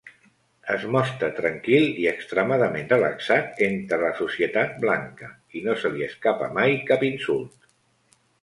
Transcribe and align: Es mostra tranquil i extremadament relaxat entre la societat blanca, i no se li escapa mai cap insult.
Es 0.75 0.85
mostra 0.93 1.27
tranquil 1.39 1.85
i 2.05 2.07
extremadament 2.11 2.89
relaxat 2.95 3.61
entre 3.67 4.01
la 4.07 4.11
societat 4.23 4.75
blanca, 4.87 5.31
i 5.61 5.65
no 5.69 5.77
se 5.83 5.93
li 5.99 6.05
escapa 6.11 6.53
mai 6.61 6.79
cap 6.93 7.07
insult. 7.13 7.73